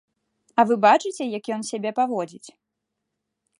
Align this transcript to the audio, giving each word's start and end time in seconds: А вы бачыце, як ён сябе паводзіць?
А 0.61 0.63
вы 0.69 0.77
бачыце, 0.85 1.23
як 1.37 1.51
ён 1.57 1.61
сябе 1.71 1.89
паводзіць? 2.01 2.47